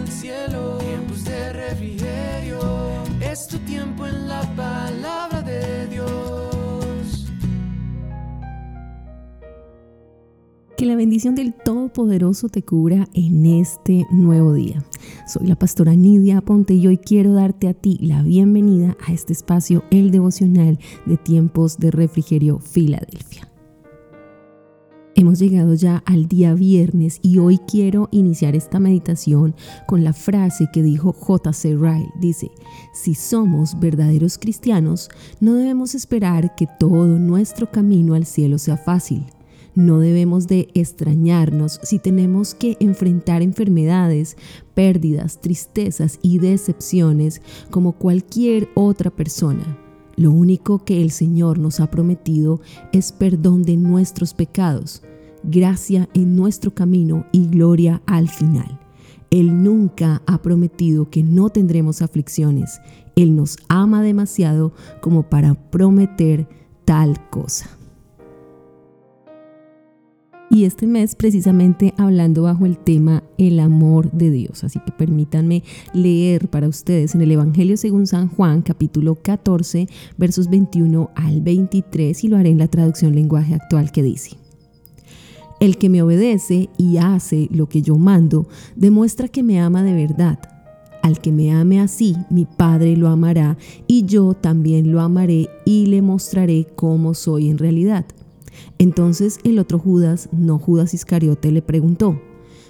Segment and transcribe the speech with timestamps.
[0.00, 2.58] el cielo, tiempos de refrigerio.
[3.20, 7.26] Es tu tiempo en la palabra de Dios.
[10.76, 14.82] Que la bendición del Todopoderoso te cubra en este nuevo día.
[15.26, 19.34] Soy la pastora Nidia Ponte y hoy quiero darte a ti la bienvenida a este
[19.34, 23.49] espacio, el devocional de tiempos de refrigerio Filadelfia.
[25.16, 29.54] Hemos llegado ya al día viernes y hoy quiero iniciar esta meditación
[29.86, 31.74] con la frase que dijo J.C.
[31.74, 32.10] Ryle.
[32.20, 32.50] Dice,
[32.94, 35.08] si somos verdaderos cristianos,
[35.40, 39.26] no debemos esperar que todo nuestro camino al cielo sea fácil.
[39.74, 44.36] No debemos de extrañarnos si tenemos que enfrentar enfermedades,
[44.74, 49.79] pérdidas, tristezas y decepciones como cualquier otra persona.
[50.20, 52.60] Lo único que el Señor nos ha prometido
[52.92, 55.02] es perdón de nuestros pecados,
[55.44, 58.78] gracia en nuestro camino y gloria al final.
[59.30, 62.82] Él nunca ha prometido que no tendremos aflicciones.
[63.16, 66.46] Él nos ama demasiado como para prometer
[66.84, 67.79] tal cosa.
[70.52, 74.64] Y este mes precisamente hablando bajo el tema el amor de Dios.
[74.64, 75.62] Así que permítanme
[75.94, 79.86] leer para ustedes en el Evangelio según San Juan capítulo 14
[80.18, 84.38] versos 21 al 23 y lo haré en la traducción lenguaje actual que dice.
[85.60, 89.94] El que me obedece y hace lo que yo mando, demuestra que me ama de
[89.94, 90.40] verdad.
[91.02, 95.86] Al que me ame así, mi Padre lo amará y yo también lo amaré y
[95.86, 98.04] le mostraré cómo soy en realidad.
[98.78, 102.20] Entonces el otro Judas, no Judas Iscariote, le preguntó,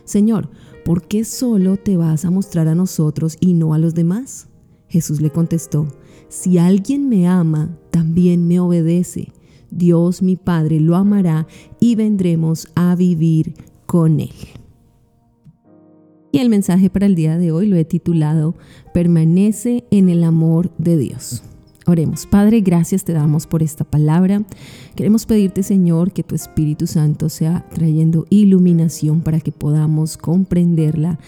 [0.05, 0.49] Señor,
[0.85, 4.49] ¿por qué solo te vas a mostrar a nosotros y no a los demás?
[4.89, 5.87] Jesús le contestó,
[6.29, 9.33] Si alguien me ama, también me obedece.
[9.71, 11.47] Dios mi Padre lo amará
[11.79, 13.55] y vendremos a vivir
[13.87, 14.33] con Él.
[16.33, 18.55] Y el mensaje para el día de hoy lo he titulado
[18.95, 21.43] Permanece en el amor de Dios.
[21.86, 24.43] Oremos, Padre, gracias te damos por esta palabra.
[24.94, 31.19] Queremos pedirte, Señor, que tu Espíritu Santo sea trayendo iluminación para que podamos comprenderla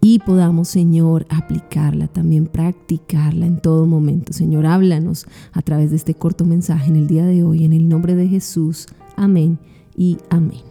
[0.00, 4.32] y podamos, Señor, aplicarla, también practicarla en todo momento.
[4.32, 7.88] Señor, háblanos a través de este corto mensaje en el día de hoy, en el
[7.88, 8.86] nombre de Jesús.
[9.16, 9.58] Amén
[9.96, 10.62] y amén.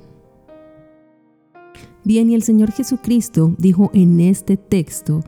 [2.03, 5.23] Bien, y el Señor Jesucristo dijo en este texto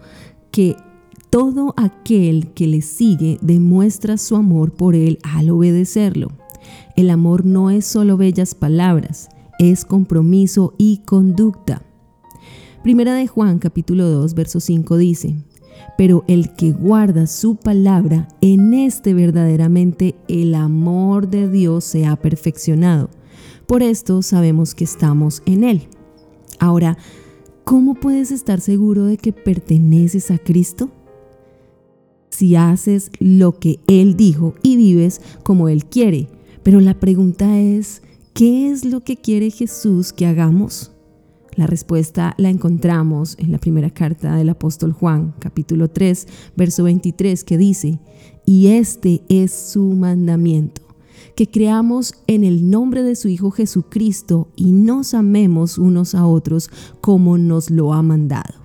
[0.50, 0.78] que
[1.30, 6.30] todo aquel que le sigue demuestra su amor por Él al obedecerlo.
[6.96, 9.30] El amor no es solo bellas palabras,
[9.60, 11.84] es compromiso y conducta.
[12.84, 15.36] Primera de Juan capítulo 2 verso 5 dice,
[15.98, 22.16] pero el que guarda su palabra, en este verdaderamente el amor de Dios se ha
[22.16, 23.10] perfeccionado.
[23.68, 25.88] Por esto sabemos que estamos en Él.
[26.60, 26.98] Ahora,
[27.66, 30.90] ¿cómo puedes estar seguro de que perteneces a Cristo?
[32.40, 36.30] Si haces lo que Él dijo y vives como Él quiere.
[36.64, 38.02] Pero la pregunta es,
[38.34, 40.94] ¿qué es lo que quiere Jesús que hagamos?
[41.58, 47.44] La respuesta la encontramos en la primera carta del apóstol Juan, capítulo 3, verso 23,
[47.44, 48.00] que dice,
[48.46, 50.82] y este es su mandamiento,
[51.36, 56.70] que creamos en el nombre de su Hijo Jesucristo y nos amemos unos a otros
[57.02, 58.59] como nos lo ha mandado.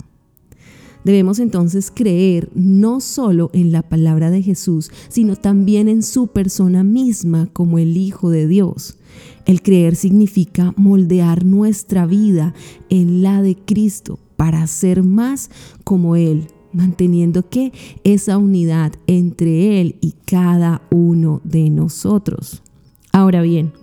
[1.05, 6.83] Debemos entonces creer no solo en la palabra de Jesús, sino también en su persona
[6.83, 8.97] misma como el Hijo de Dios.
[9.45, 12.55] El creer significa moldear nuestra vida
[12.89, 15.51] en la de Cristo para ser más
[15.83, 17.71] como Él, manteniendo que
[18.03, 22.63] esa unidad entre Él y cada uno de nosotros.
[23.11, 23.73] Ahora bien,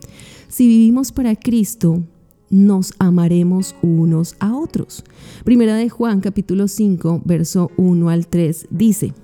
[0.49, 2.03] si vivimos para Cristo,
[2.53, 5.03] nos amaremos unos a otros.
[5.43, 9.15] Primera de Juan capítulo 5, verso 1 al 3 dice,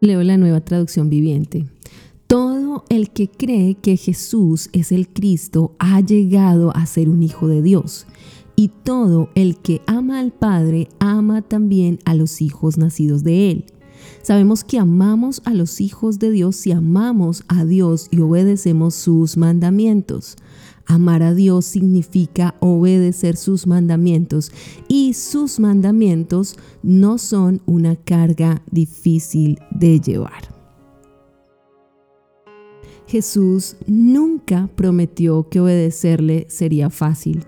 [0.00, 1.66] leo la nueva traducción viviente.
[2.26, 7.48] Todo el que cree que Jesús es el Cristo ha llegado a ser un hijo
[7.48, 8.06] de Dios.
[8.54, 13.64] Y todo el que ama al Padre ama también a los hijos nacidos de Él.
[14.22, 19.36] Sabemos que amamos a los hijos de Dios si amamos a Dios y obedecemos sus
[19.36, 20.36] mandamientos.
[20.90, 24.50] Amar a Dios significa obedecer sus mandamientos
[24.88, 30.52] y sus mandamientos no son una carga difícil de llevar.
[33.06, 37.44] Jesús nunca prometió que obedecerle sería fácil.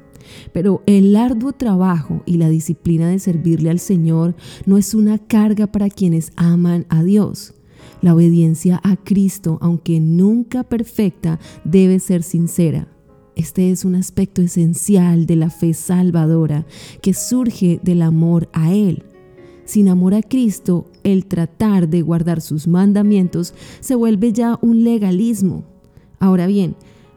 [0.52, 4.36] Pero el arduo trabajo y la disciplina de servirle al Señor
[4.66, 7.54] no es una carga para quienes aman a Dios.
[8.02, 12.86] La obediencia a Cristo, aunque nunca perfecta, debe ser sincera.
[13.34, 16.66] Este es un aspecto esencial de la fe salvadora
[17.00, 19.04] que surge del amor a Él.
[19.64, 25.64] sin amor a Cristo, el tratar de guardar sus mandamientos se vuelve ya un legalismo.
[26.18, 26.74] Ahora bien,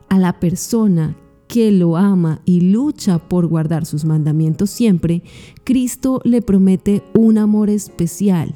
[0.10, 1.18] a la persona
[1.48, 5.24] que lo ama y lucha por guardar sus mandamientos siempre,
[5.64, 8.54] Cristo le promete un amor especial,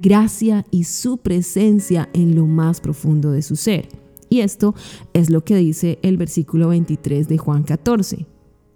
[0.00, 3.88] gracia y su presencia en lo más profundo de su ser.
[4.28, 4.74] Y esto
[5.12, 8.26] es lo que dice el versículo 23 de Juan 14.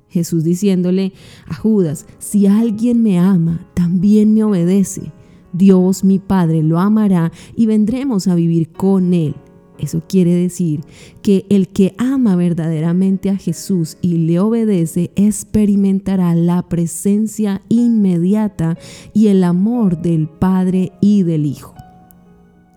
[0.09, 1.13] Jesús diciéndole
[1.47, 5.13] a Judas, si alguien me ama, también me obedece.
[5.53, 9.35] Dios mi Padre lo amará y vendremos a vivir con él.
[9.79, 10.81] Eso quiere decir
[11.23, 18.77] que el que ama verdaderamente a Jesús y le obedece experimentará la presencia inmediata
[19.15, 21.75] y el amor del Padre y del Hijo.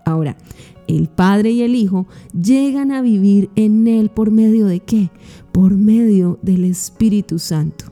[0.06, 0.38] Ahora,
[0.88, 5.10] el Padre y el Hijo llegan a vivir en Él por medio de qué?
[5.52, 7.86] Por medio del Espíritu Santo.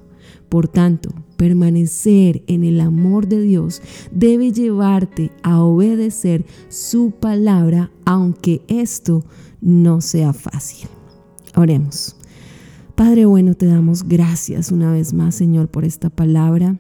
[0.50, 8.62] Por tanto, permanecer en el amor de Dios debe llevarte a obedecer su palabra, aunque
[8.68, 9.24] esto
[9.62, 10.90] no sea fácil.
[11.56, 12.18] Oremos.
[12.96, 16.78] Padre bueno, te damos gracias una vez más, Señor, por esta palabra.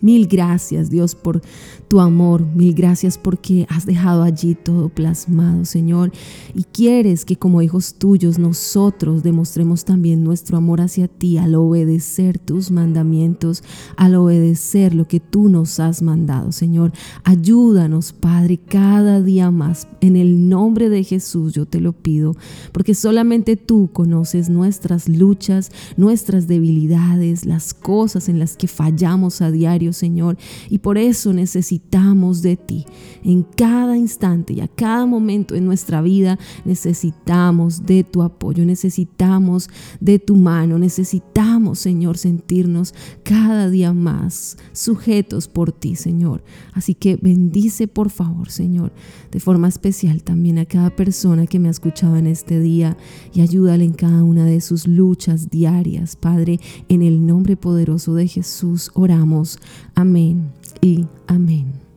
[0.00, 1.42] Mil gracias Dios por
[1.88, 6.12] tu amor, mil gracias porque has dejado allí todo plasmado, Señor,
[6.54, 12.38] y quieres que como hijos tuyos nosotros demostremos también nuestro amor hacia ti al obedecer
[12.38, 13.64] tus mandamientos,
[13.96, 16.92] al obedecer lo que tú nos has mandado, Señor.
[17.24, 19.88] Ayúdanos, Padre, cada día más.
[20.00, 22.36] En el nombre de Jesús yo te lo pido,
[22.72, 29.50] porque solamente tú conoces nuestras luchas, nuestras debilidades, las cosas en las que fallamos a
[29.50, 30.36] diario Señor,
[30.68, 32.86] y por eso necesitamos de ti.
[33.22, 39.68] En cada instante y a cada momento en nuestra vida necesitamos de tu apoyo, necesitamos
[40.00, 46.42] de tu mano, necesitamos, Señor, sentirnos cada día más sujetos por ti, Señor.
[46.72, 48.92] Así que bendice, por favor, Señor,
[49.30, 52.96] de forma especial también a cada persona que me ha escuchado en este día
[53.32, 58.26] y ayúdale en cada una de sus luchas diarias, Padre, en el nombre poderoso de
[58.26, 59.58] Jesús oramos.
[59.94, 60.50] Amén
[60.80, 61.90] y amén.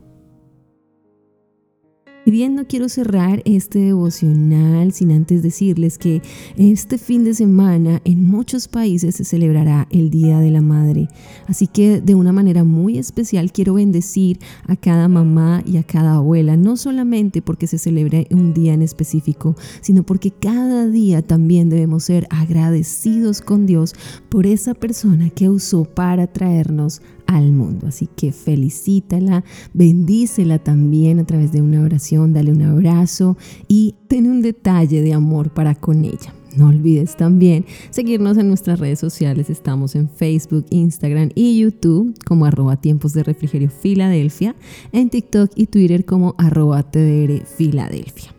[2.26, 6.22] Y bien, no quiero cerrar este devocional sin antes decirles que
[6.56, 11.10] este fin de semana en muchos países se celebrará el Día de la Madre.
[11.48, 16.16] Así que de una manera muy especial quiero bendecir a cada mamá y a cada
[16.16, 21.70] abuela, no solamente porque se celebre un día en específico, sino porque cada día también
[21.70, 23.96] debemos ser agradecidos con Dios
[24.30, 27.02] por esa persona que usó para traernos
[27.36, 27.88] al mundo.
[27.88, 29.44] Así que felicítala,
[29.74, 33.38] bendícela también a través de una oración, dale un abrazo
[33.68, 36.34] y ten un detalle de amor para con ella.
[36.56, 39.50] No olvides también seguirnos en nuestras redes sociales.
[39.50, 44.56] Estamos en Facebook, Instagram y YouTube como arroba tiempos de refrigerio Filadelfia,
[44.92, 48.33] en TikTok y Twitter como arroba TDR Filadelfia.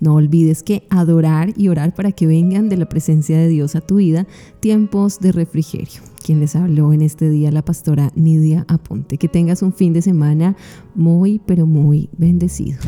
[0.00, 3.80] No olvides que adorar y orar para que vengan de la presencia de Dios a
[3.80, 4.26] tu vida
[4.60, 6.00] tiempos de refrigerio.
[6.24, 9.18] Quien les habló en este día, la pastora Nidia Aponte.
[9.18, 10.56] Que tengas un fin de semana
[10.94, 12.78] muy, pero muy bendecido.